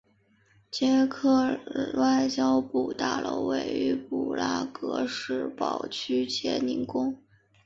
[0.71, 1.59] 捷克
[1.93, 7.19] 外交部大楼位于布拉格市城堡区切宁宫。